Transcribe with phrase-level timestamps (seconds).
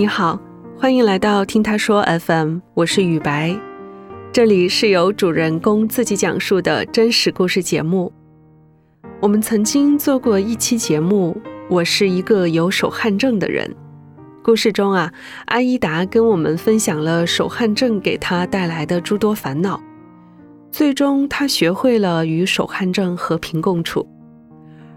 [0.00, 0.40] 你好，
[0.78, 3.54] 欢迎来到听他说 FM，我是雨白，
[4.32, 8.10] 这里是由主人公自己讲述的真实故事节目。
[9.20, 13.70] 我们曾经做过一期节目，我是一个有手汗症的人。
[14.42, 15.12] 故事中啊，
[15.44, 19.78] 阿依达跟我们分享了手汗症给他带来的诸多烦恼，
[20.70, 24.08] 最终他学会了与手汗症和平共处。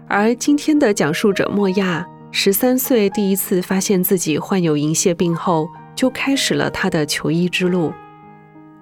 [0.08, 2.06] 而今天的讲述者莫亚，
[2.36, 7.92] 十三岁第一次发现自己患有银屑病后，就开始了他的求医之路。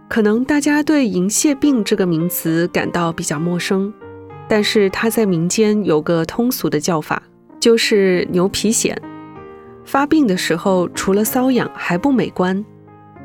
[0.08, 3.92] 可能大家对银屑病这个名词感到比较陌生，
[4.48, 7.22] 但是它在民间有个通俗的叫法，
[7.60, 8.96] 就是牛皮癣。
[9.84, 12.64] 发病的时候，除了瘙痒还不美观，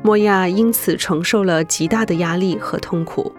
[0.02, 3.32] 莫亚因此承受了极大的压力和痛苦。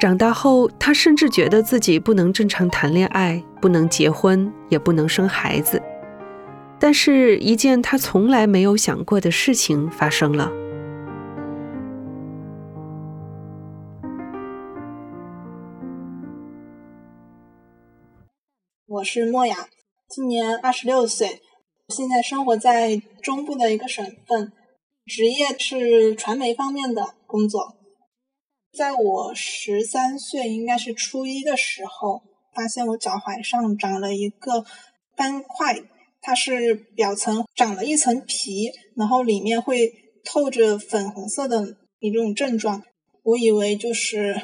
[0.00, 5.80] 长大后，他甚至觉得自己不能正常谈恋爱，不能结婚，也不能生孩子。
[6.78, 10.50] 但是，一件他从来没有想过的事情发生了。
[18.86, 19.68] 我是莫雅，
[20.08, 21.42] 今年二十六岁。
[21.88, 24.50] 现在生活在中部的一个省份，
[25.04, 27.79] 职业是传媒方面的工作。
[28.72, 32.22] 在我十三岁，应该是初一的时候，
[32.54, 34.64] 发现我脚踝上长了一个
[35.16, 35.80] 斑块，
[36.20, 39.92] 它是表层长了一层皮，然后里面会
[40.24, 42.82] 透着粉红色的一种症状。
[43.22, 44.40] 我以为就是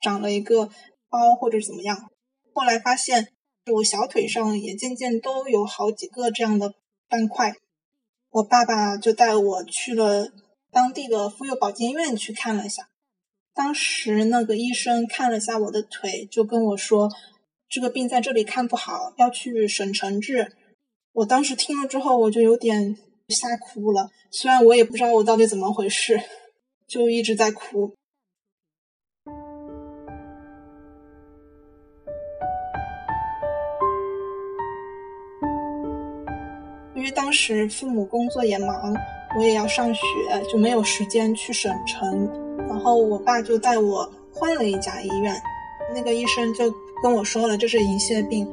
[0.00, 0.70] 长了一个
[1.10, 2.10] 包或者怎么样，
[2.52, 3.28] 后来发现。
[3.70, 6.72] 我小腿上也渐渐都有好几个这样的
[7.06, 7.52] 斑块，
[8.30, 10.32] 我爸爸就带我去了
[10.72, 12.88] 当地的妇幼保健院去看了一下。
[13.58, 17.10] 当时那个医生看了下我的腿，就跟我说
[17.68, 20.52] ：“这个病在这里看不好，要去省城治。”
[21.12, 22.96] 我当时听了之后，我就有点
[23.30, 24.10] 吓哭了。
[24.30, 26.20] 虽然我也不知道我到底怎么回事，
[26.86, 27.92] 就一直在哭。
[36.94, 38.94] 因为当时父母工作也忙，
[39.36, 40.00] 我也要上学，
[40.48, 42.47] 就没有时间去省城。
[42.78, 45.34] 然后我爸就带我换了一家医院，
[45.92, 46.72] 那个医生就
[47.02, 48.48] 跟我说了，这是银屑病，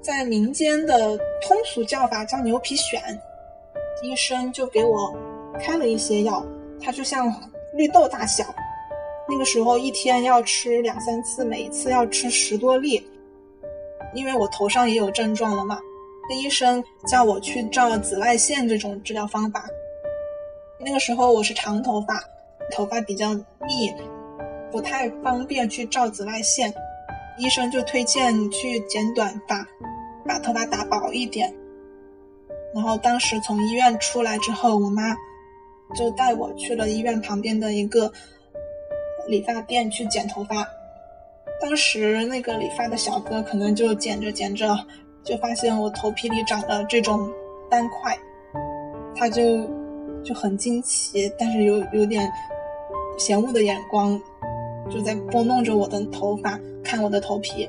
[0.00, 2.98] 在民间的通俗叫法叫牛皮癣。
[4.02, 5.14] 医生就给我
[5.60, 6.42] 开了一些药，
[6.80, 7.30] 它就像
[7.74, 8.42] 绿豆大小，
[9.28, 13.06] 那个时候一天要吃两三次，每一次要吃十多粒。
[14.14, 15.78] 因为我头上也有症状了嘛。
[16.30, 19.66] 那医生叫我去照紫外线这种治疗方法。
[20.78, 22.24] 那个时候我是长头发，
[22.70, 23.92] 头发比较密，
[24.70, 26.72] 不太方便去照紫外线。
[27.38, 29.66] 医生就推荐去剪短发，
[30.26, 31.54] 把头发打薄一点。
[32.74, 35.14] 然后当时从医院出来之后，我妈
[35.94, 38.12] 就带我去了医院旁边的一个
[39.28, 40.66] 理发店去剪头发。
[41.60, 44.76] 当时那个理发的小哥可能就剪着剪着。
[45.22, 47.30] 就发现我头皮里长了这种
[47.68, 48.18] 斑块，
[49.14, 49.42] 他就
[50.24, 52.26] 就很惊奇，但是有有点
[53.20, 54.18] 嫌恶的眼光，
[54.88, 57.68] 就在拨弄着我的头发，看我的头皮。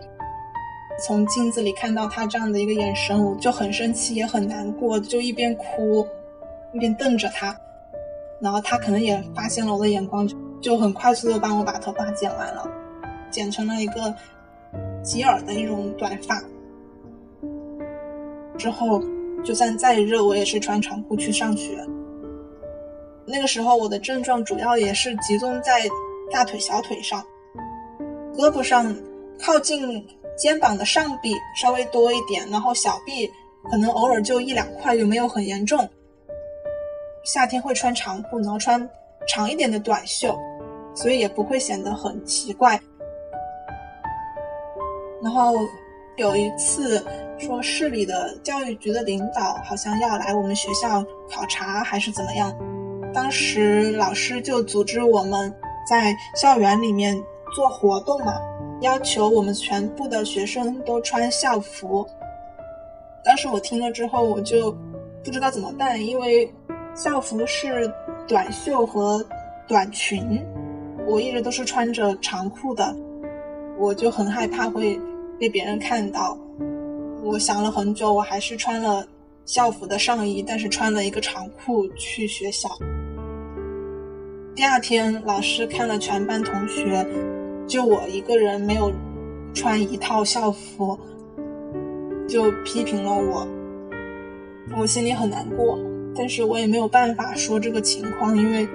[1.06, 6.08] 从镜子里看到他这样的一个眼神，我就很生气，也很难过，就一边哭
[6.74, 7.54] 一边瞪着他。
[8.40, 10.26] 然后他可能也发现了我的眼光，
[10.62, 12.66] 就很快速的帮我把头发剪完了，
[13.30, 14.16] 剪成了一个
[15.04, 16.42] 及耳的一种短发。
[18.58, 19.04] 之后，
[19.44, 21.86] 就算再热，我也是穿长裤去上学。
[23.32, 25.82] 那个时候，我的症状主要也是集中在
[26.30, 27.26] 大腿、小腿上，
[28.36, 28.96] 胳膊上
[29.40, 30.06] 靠近
[30.38, 33.28] 肩膀的上臂稍微多一点，然后小臂
[33.72, 35.90] 可能偶尔就一两块，就没有很严重。
[37.24, 38.88] 夏天会穿长裤，然后穿
[39.28, 40.38] 长一点的短袖，
[40.94, 42.80] 所以也不会显得很奇怪。
[45.24, 45.54] 然后
[46.18, 47.04] 有一次。
[47.42, 52.56] 说市里的教育局的领导好像要来我们学校考察，还是怎么样？
[53.14, 55.54] 当时老师就组织我们
[55.88, 57.22] 在校园里面
[57.54, 58.34] 做活动嘛，
[58.80, 62.08] 要求我们全部的学生都穿校服。
[63.24, 64.72] 当时我听了之后，我就
[65.24, 66.52] 不知道怎么办，因为
[66.96, 67.92] 校服是
[68.28, 69.24] 短袖和
[69.68, 70.42] 短裙，
[71.06, 72.96] 我一直都是穿着长裤的，
[73.78, 75.00] 我就很害怕会
[75.38, 76.38] 被别人看到。
[77.24, 79.06] 我想了很久，我还是穿了
[79.46, 82.70] 校服的上衣，但是穿了一个长裤去学校。
[84.54, 87.08] 第二天，老师看了全班同学，
[87.66, 88.92] 就我一个人没有
[89.54, 91.00] 穿一套校服，
[92.28, 93.48] 就批评了我。
[94.78, 95.80] 我心里很难过，
[96.14, 98.68] 但是我也没有办法说这个情况，因为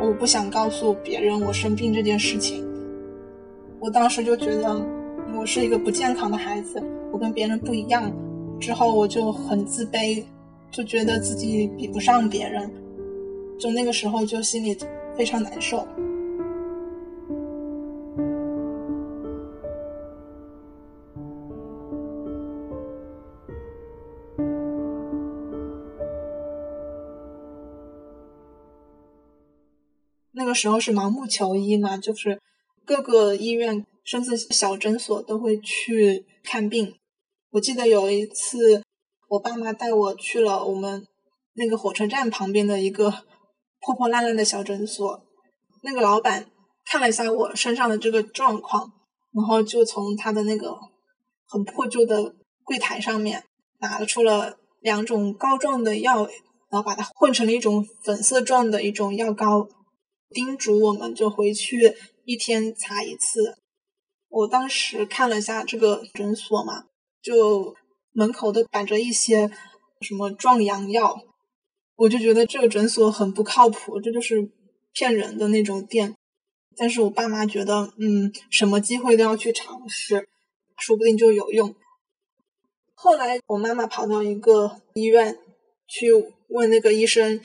[0.00, 2.64] 我不想告诉别人我生病这件事情。
[3.80, 4.80] 我当时就觉得
[5.36, 6.80] 我是一个不健康的孩子，
[7.10, 8.10] 我跟别人不一样。
[8.60, 10.22] 之后我就很自卑，
[10.70, 12.70] 就觉得自己比不上别人，
[13.58, 14.76] 就那个时候就心里
[15.16, 15.86] 非常难受。
[30.36, 32.40] 那个时候是盲目求医嘛，就是
[32.84, 36.94] 各个医院甚至小诊所都会去看病。
[37.52, 38.82] 我记得有一次，
[39.28, 41.06] 我爸妈带我去了我们
[41.54, 43.14] 那个火车站旁边的一个
[43.84, 45.22] 破破烂烂的小诊所。
[45.82, 46.50] 那个老板
[46.84, 48.92] 看了一下我身上的这个状况，
[49.32, 50.76] 然后就从他的那个
[51.46, 52.34] 很破旧的
[52.64, 53.44] 柜台上面
[53.80, 56.24] 拿出了两种膏状的药，
[56.70, 59.68] 然后把它混成了一种粉色状的一种药膏，
[60.30, 61.94] 叮嘱我们就回去
[62.24, 63.58] 一天擦一次。
[64.28, 66.84] 我当时看了一下这个诊所嘛。
[67.22, 67.74] 就
[68.12, 69.50] 门口都摆着一些
[70.02, 71.18] 什么壮阳药，
[71.96, 74.50] 我就觉得这个诊所很不靠谱，这就是
[74.92, 76.14] 骗人的那种店。
[76.76, 80.28] 但是我爸妈觉得，嗯，什么机会都要去尝试，
[80.76, 81.74] 说不定就有用。
[82.94, 85.38] 后来我妈妈跑到一个医院
[85.86, 86.08] 去
[86.48, 87.40] 问那个医生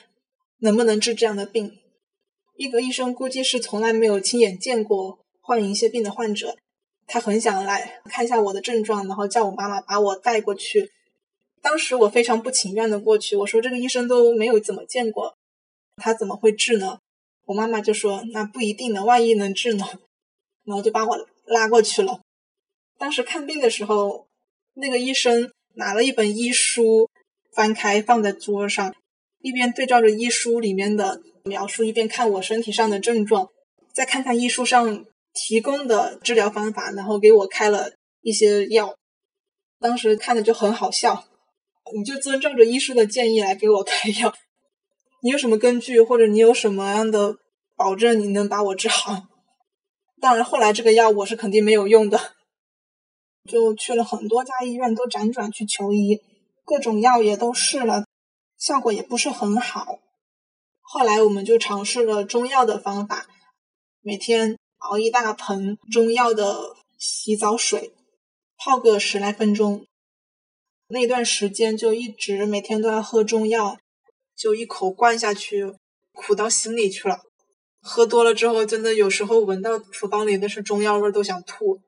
[0.58, 1.72] 能不能治这样的病，
[2.56, 6.56] 一个医生估计是从来没有亲眼见过患银屑病的患者。
[7.06, 10.90] 他很想来看一下我的症状，然后叫我妈妈把我带过去。
[11.62, 15.36] 当时我非常不情愿的过去，我说这个医生都没有怎么见过，
[15.96, 16.98] 他怎么会治呢？
[17.46, 19.84] 我妈妈就说那不一定呢，万一能治呢？
[20.64, 22.20] 然后就把我拉过去了。
[22.98, 24.26] 当时看病的时候，
[24.74, 27.08] 那个医生拿了一本医书，
[27.52, 28.94] 翻开放在桌上，
[29.40, 33.48] 一边对照着医书里面的描述，一边看我身体上的症状，
[33.92, 35.04] 再看看医书上。
[35.32, 38.96] 提供的治疗方法，然后给我开了一些药。
[39.78, 41.24] 当时看的就很好笑，
[41.94, 44.34] 你就遵照着医师的建议来给我开药，
[45.22, 47.36] 你有什么根据，或者你有什么样的
[47.76, 49.24] 保证你能把我治好？
[50.20, 52.34] 当然，后来这个药我是肯定没有用的，
[53.48, 56.20] 就去了很多家医院都辗转去求医，
[56.64, 58.04] 各种药也都试了，
[58.58, 59.98] 效果也不是很好。
[60.80, 63.26] 后来我们就尝试了中药的方法，
[64.00, 64.56] 每天。
[64.80, 67.92] 熬一大盆中药的洗澡水，
[68.56, 69.84] 泡个十来分钟。
[70.92, 73.78] 那段时间就一直每天都要喝中药，
[74.36, 75.72] 就一口灌下去，
[76.12, 77.20] 苦到心里去了。
[77.80, 81.78] 喝多了之后，真的有时候闻到厨房里的是中药味都想吐。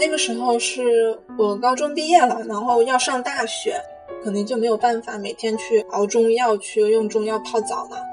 [0.00, 3.80] 那个时候是我高中毕业了，然后要上大学，
[4.24, 8.09] 肯定就没有办法每天去熬中药，去用中药泡澡了。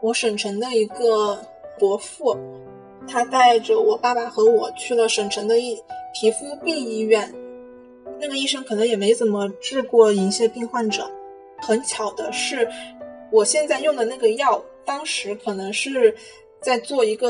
[0.00, 1.38] 我省城的一个
[1.78, 2.36] 伯父，
[3.08, 5.76] 他带着我爸爸和我去了省城的一
[6.14, 7.34] 皮肤病医院，
[8.20, 11.10] 那个医生可能也没怎么治过银屑病患者。
[11.60, 12.68] 很巧的是，
[13.32, 16.14] 我现在用的那个药，当时可能是
[16.60, 17.28] 在做一个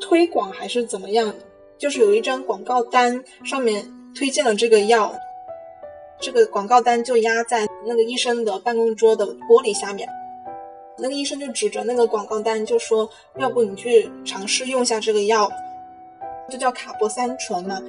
[0.00, 1.34] 推广还是怎么样。
[1.76, 5.14] 就是有一张广告单，上面推荐了这个药，
[6.18, 10.08] 这个广告单就压在那个医生的办公桌的玻璃下面。
[10.98, 15.50] 那个医生就指着那个广告单就说：“要不你去尝试用下这个药，
[16.50, 17.80] 就叫卡泊三醇嘛。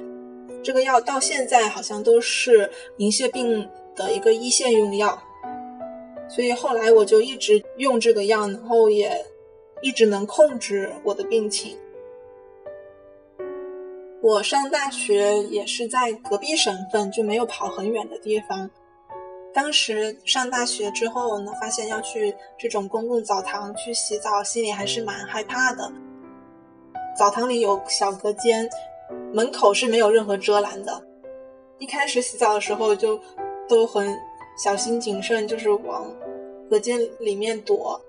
[0.62, 5.20] 这个药到现在好像都是银屑病的一个一线用药，
[6.28, 9.24] 所以后来我就一直用这个药，然后也
[9.82, 11.76] 一直能控制我的病情。”
[14.22, 18.70] 我上大学也是在隔壁省份，就没有跑很远的地方。
[19.52, 25.90] 当时上大学之后呢，发现要去这种公共澡堂去洗澡，心里还是蛮害怕的。
[27.16, 28.68] 澡堂里有小隔间，
[29.32, 31.02] 门口是没有任何遮拦的。
[31.78, 33.20] 一开始洗澡的时候就
[33.68, 34.16] 都很
[34.56, 36.14] 小心谨慎，就是往
[36.70, 38.00] 隔间里面躲。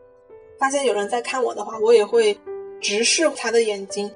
[0.59, 2.37] 发现有人在看我的话，我也会
[2.79, 4.13] 直视他的眼睛。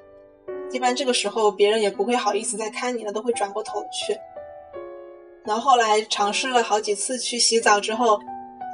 [0.70, 4.16] 一般这个时候，别人也不会好意思再看你了，都会转过头去。
[5.46, 8.18] 然后后来尝试了好几次去洗澡之后，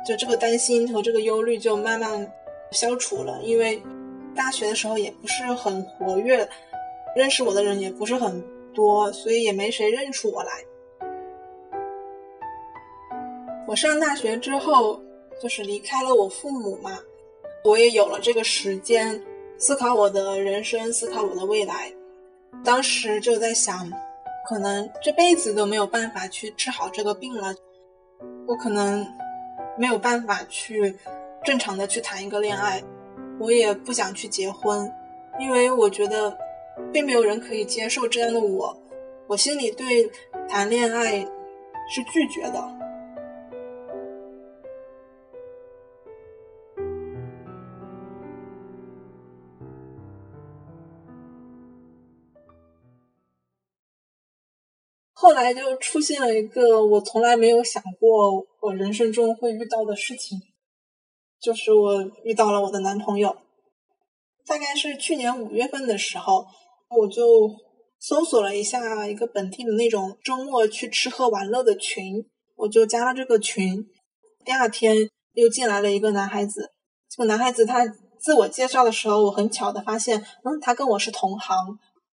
[0.06, 2.32] 就这个担心和这个忧虑就慢慢
[2.70, 3.40] 消除了。
[3.42, 3.80] 因为
[4.34, 6.48] 大学的时候也不是很活跃，
[7.14, 10.50] 认识我的人也不是很多，所以也没谁认出我来。
[13.66, 15.00] 我上大学之后，
[15.40, 16.98] 就是离开了我父母嘛，
[17.64, 19.22] 我也有了这个时间。
[19.58, 21.92] 思考我的人生，思考我的未来。
[22.64, 23.88] 当时就在想，
[24.48, 27.54] 可能这辈子都没有办法去治好这个病了，
[28.46, 29.06] 我可能
[29.78, 30.94] 没有办法去
[31.44, 32.82] 正常的去谈一个恋爱，
[33.38, 34.90] 我也不想去结婚，
[35.38, 36.36] 因为我觉得
[36.92, 38.76] 并没有人可以接受这样的我，
[39.26, 40.10] 我心里对
[40.48, 41.20] 谈恋爱
[41.88, 42.81] 是拒绝的。
[55.22, 60.36] 后来就出现了一个我从来没有想过我人生中会遇到的事情，
[61.40, 63.36] 就是我遇到了我的男朋友。
[64.44, 66.44] 大概是去年五月份的时候，
[66.88, 67.48] 我就
[68.00, 73.86] 搜索了一下一个本地的那种周末去吃喝玩乐的群，我就加了这个群。
[74.44, 76.72] 第二天又进来了一个男孩子，
[77.08, 77.86] 这个男孩子他
[78.18, 81.56] 自我介绍的时候，我很巧的发现，嗯，他跟我是同行，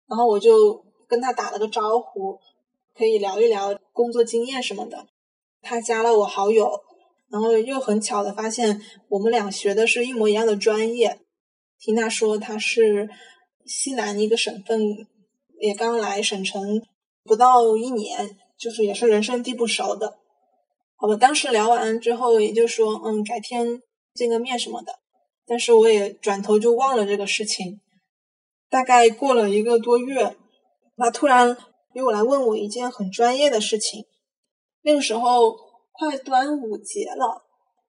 [0.07, 2.39] 然后我就跟他打了个招呼。
[2.97, 5.07] 可以聊一聊工作经验什么的。
[5.61, 6.79] 他加了我好友，
[7.29, 11.19] 然后又很巧的发现我们俩学的是一模一样的专业。
[11.79, 13.09] 听他说他是
[13.65, 14.79] 西南一个省份，
[15.59, 16.81] 也刚来省城
[17.23, 20.17] 不到一年，就是也是人生地不熟的。
[20.95, 23.81] 好吧，当时聊完之后，也就说嗯，改天
[24.13, 24.99] 见个面什么的。
[25.45, 27.81] 但是我也转头就忘了这个事情。
[28.69, 30.37] 大概过了一个多月，
[30.95, 31.57] 他突然。
[31.95, 34.03] 约我来问我一件很专业的事情。
[34.81, 35.55] 那个时候
[35.93, 37.45] 快端午节了，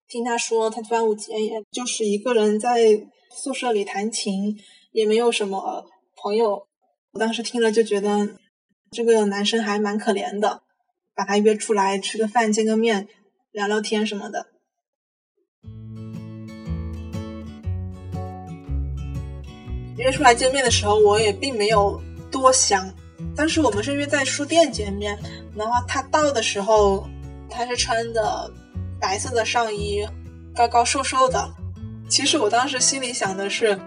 [0.06, 4.56] 听他说他端午节也就是一个人在宿舍里弹琴，
[4.92, 5.84] 也没有什么
[6.14, 6.68] 朋友。
[7.14, 8.38] 我当时听了就觉得
[8.92, 10.62] 这个男生还蛮可怜的，
[11.12, 13.08] 把他约出来吃个饭、见个面、
[13.50, 14.46] 聊聊天什么的。
[19.98, 22.94] 约出来见面的时候，我也并没有多想。
[23.36, 25.18] 当时我们是约在书店见面，
[25.54, 27.06] 然后他到的时候，
[27.50, 28.50] 他是穿的
[28.98, 30.06] 白色的上衣，
[30.54, 31.48] 高高瘦瘦的。
[32.08, 33.78] 其实我当时心里想的是，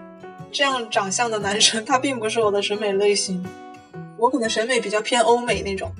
[0.52, 3.44] 这样长相的男生他并不是我的审美类型，
[4.16, 5.90] 我可能审美比较偏欧美那种。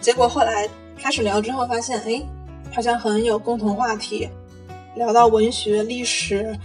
[0.00, 0.68] 结果后来
[0.98, 2.20] 开始聊之后发现，哎，
[2.74, 4.28] 好像很有共同话题，
[4.96, 6.58] 聊到文学、历史，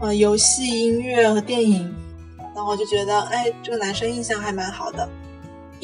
[0.00, 1.92] 呃，游戏、音乐和电影。
[2.54, 5.08] 然后我就觉得，哎，这个男生印象还蛮好的，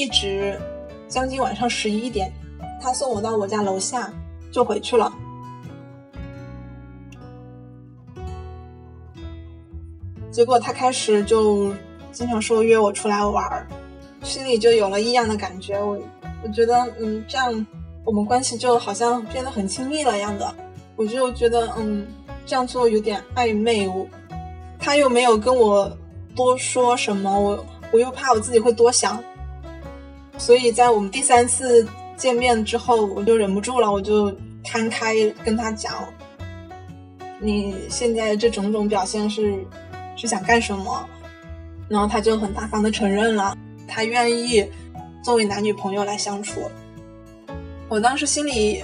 [0.00, 0.58] 一直
[1.08, 2.32] 将近晚上十一点，
[2.80, 4.10] 他送我到我家楼下
[4.50, 5.12] 就回去了。
[10.30, 11.74] 结果他开始就
[12.12, 13.66] 经常说约我出来玩儿，
[14.22, 15.78] 心里就有了异样的感觉。
[15.78, 15.98] 我
[16.42, 17.66] 我觉得，嗯，这样
[18.02, 20.54] 我们关系就好像变得很亲密了样的。
[20.96, 22.06] 我就觉得，嗯，
[22.46, 23.86] 这样做有点暧昧。
[23.86, 24.06] 我
[24.78, 25.94] 他又没有跟我。
[26.36, 29.22] 多说什么，我我又怕我自己会多想，
[30.40, 35.92] 所以在我们第三次见面之后，我就忍不住了，我就摊开跟他讲，
[37.38, 39.54] 你现在这种种表现是
[40.16, 41.06] 是想干什么？
[41.88, 43.54] 然后他就很大方的承认了，
[43.86, 44.66] 他愿意
[45.22, 46.70] 作为男女朋友来相处。
[47.88, 48.82] 我当时心里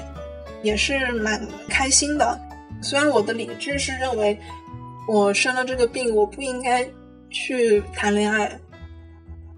[0.63, 2.39] 也是蛮开心的，
[2.83, 4.39] 虽然我的理智是认为
[5.09, 6.87] 我生了这个病，我不应该。
[7.29, 8.59] 去谈恋爱，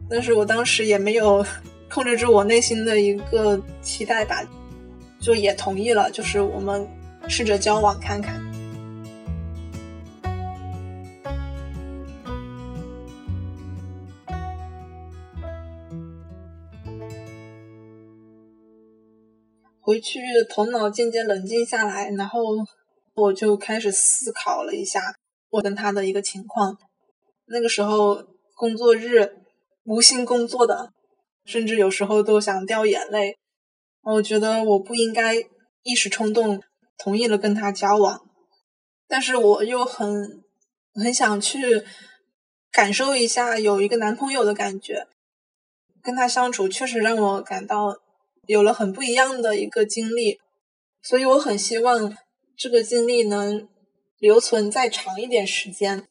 [0.08, 1.44] 但是我当时也没有
[1.90, 4.42] 控制住我内心的一个期待吧，
[5.20, 6.86] 就也同意了，就是我们
[7.28, 8.46] 试着交往看看。
[19.80, 22.40] 回去头脑渐渐冷静下来，然后
[23.14, 25.00] 我就开始思考了一下
[25.48, 26.76] 我跟他的一个情况。
[27.46, 28.22] 那个时候
[28.54, 29.32] 工作日
[29.84, 30.92] 无心工作的，
[31.48, 33.38] 甚至有时候都想掉眼泪。
[34.02, 35.34] 我觉得我不应该
[35.82, 36.62] 一时冲动
[36.98, 38.20] 同意了跟他交往，
[39.08, 40.44] 但是我又很
[40.94, 41.82] 很想去
[42.70, 45.06] 感受一下有一个男朋友的感觉。
[46.02, 47.96] 跟他相处确实让我感到
[48.46, 50.38] 有了很不一样的一个经历，
[51.02, 52.16] 所以我很希望
[52.56, 53.68] 这个经历能
[54.18, 56.06] 留存再长一点时间。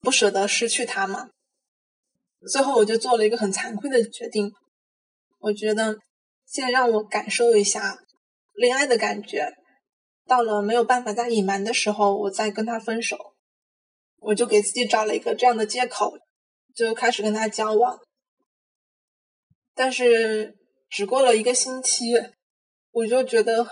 [0.00, 1.30] 不舍得失去他嘛，
[2.50, 4.52] 最后我就做了一个很惭愧的决定。
[5.38, 5.96] 我觉得
[6.46, 7.98] 先让我感受一下
[8.54, 9.52] 恋爱的感觉，
[10.26, 13.16] 到了没有办法再隐瞒的时候，我再跟他分手。
[14.18, 16.12] 我就给自己找了一个这样的借口，
[16.74, 17.98] 就开始跟他交往。
[19.74, 20.56] 但是
[20.88, 22.14] 只过了一个星期，
[22.90, 23.64] 我就觉得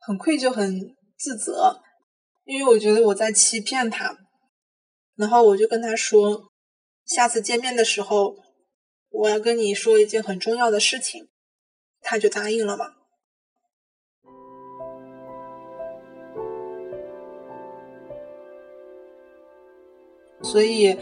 [0.00, 0.80] 很愧疚、很
[1.16, 1.80] 自责，
[2.44, 4.14] 因为我觉得我在欺骗他。
[5.14, 6.51] 然后我就跟他说，
[7.04, 8.36] 下次见面的时候，
[9.10, 11.28] 我要跟你说一件很重要的事情，
[12.00, 12.94] 他就答应了嘛。
[20.42, 20.98] 所以，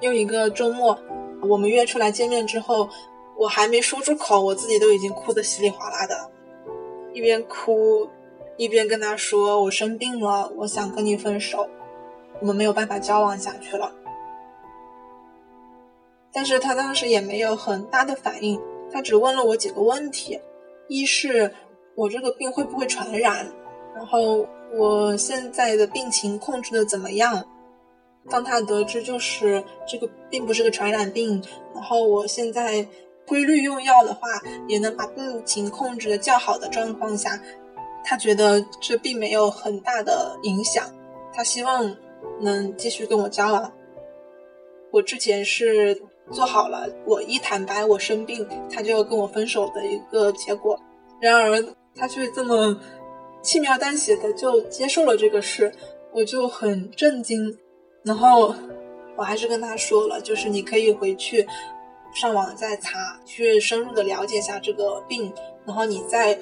[0.00, 0.98] 又一个周末，
[1.42, 2.88] 我们约出来见面之后，
[3.36, 6.30] 我还没说出口，我自己都已经哭得稀里哗啦的，
[7.12, 8.08] 一边哭，
[8.56, 11.68] 一边跟他说我生病了，我想跟你分手，
[12.40, 13.94] 我们没有办法交往下去了。
[16.32, 18.60] 但是他当时也没有很大的反应，
[18.92, 20.38] 他只问了我几个问题：
[20.88, 21.52] 一是
[21.94, 23.46] 我这个病会不会传染，
[23.94, 27.44] 然后我现在的病情控制的怎么样。
[28.30, 31.42] 当他得知就是这个并不是个传染病，
[31.74, 32.86] 然后我现在
[33.26, 34.28] 规律用药的话，
[34.66, 37.40] 也能把病情控制的较好的状况下，
[38.04, 40.84] 他觉得这并没有很大的影响，
[41.32, 41.96] 他希望
[42.40, 43.72] 能继续跟我交往。
[44.90, 50.78] 我之前是做好了我一坦白我生病，他就要跟我分手的一个结果，
[51.20, 52.78] 然而他却这么
[53.42, 55.72] 轻描淡写的就接受了这个事，
[56.12, 57.58] 我就很震惊。
[58.02, 58.54] 然后
[59.16, 61.46] 我还是跟他说了，就是你可以回去
[62.14, 65.32] 上网再查，去深入的了解一下这个病，
[65.64, 66.38] 然后你再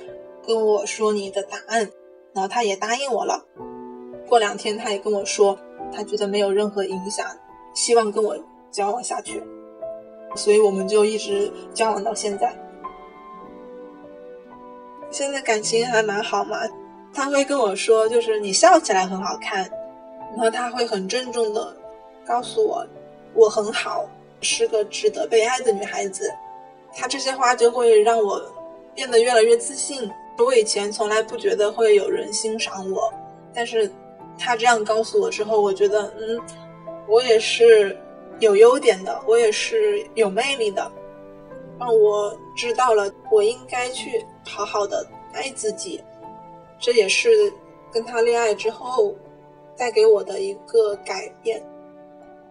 [0.47, 1.90] 跟我说你的答案。
[2.35, 3.47] 然后他也答应我了。
[4.28, 5.59] 过两天他也跟我说，
[5.90, 7.26] 他觉得没有任何影响，
[7.73, 8.37] 希望跟我
[8.71, 9.43] 交往下去。
[10.37, 12.55] 所以我们就一直交往到现在。
[15.11, 16.59] 现在感情还蛮好嘛，
[17.14, 19.69] 他会跟我说，就是你笑起来很好看。
[20.33, 21.75] 然后他会很郑重的
[22.26, 22.87] 告诉我，
[23.33, 24.07] 我很好，
[24.43, 26.31] 是个值得被爱的女孩子。
[26.95, 28.43] 他这些话就会让我
[28.95, 30.11] 变得越来越自信。
[30.38, 33.11] 我以前从来不觉得会有人欣赏我，
[33.55, 33.90] 但是
[34.38, 36.38] 他这样告诉我之后，我觉得，嗯，
[37.09, 37.97] 我也是
[38.38, 40.91] 有优点的，我也是有魅力的，
[41.78, 46.02] 让我知道了我应该去好好的爱自己。
[46.78, 47.52] 这也是
[47.93, 49.15] 跟他恋爱之后。
[49.78, 51.63] 带给我的一个改变，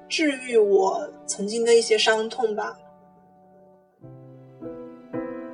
[0.07, 2.77] 治愈我曾经的一些伤痛吧。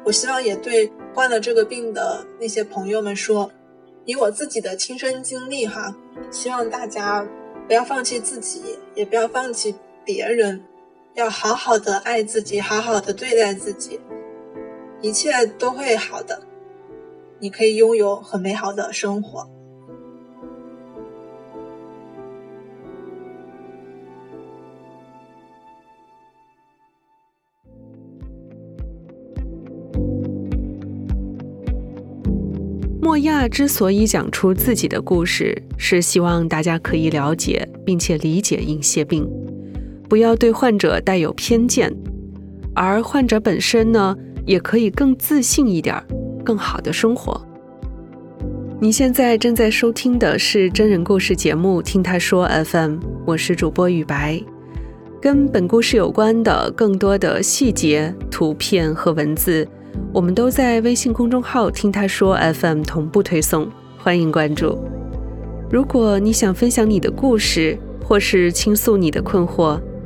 [0.04, 3.50] 我希望也对患了这个病的那些朋友们说，
[4.04, 5.96] 以我自己的亲身经历哈，
[6.30, 7.26] 希望大家
[7.68, 8.62] 不要放弃自己，
[8.94, 9.74] 也不要放弃
[10.06, 10.62] 别人，
[11.16, 14.00] 要好好的爱自己，好好的对待自己，
[15.02, 16.42] 一切都会好的，
[17.40, 19.50] 你可以拥有很美好的生活。
[33.04, 39.30] 莫亚之所以讲出自己的故事，是希望大家可以了解并且理解银屑病，
[40.12, 41.90] 不要对患者带有偏见，
[42.76, 44.14] 而患者本身呢，
[44.46, 45.96] 也可以更自信一点，
[46.44, 47.42] 更好的生活。
[48.82, 52.96] 你现在正在收听的是真人故事节目《听他说 FM》，
[53.26, 54.38] 我是主播雨白。
[55.22, 59.66] 跟本故事有关的更多的细节、图片和文字。
[60.14, 63.66] 我们都在微信公众号“听他说 FM” 同步推送，
[63.98, 64.78] 欢迎关注。
[65.72, 69.80] 如果你想分享你的故事，或是倾诉你的困惑，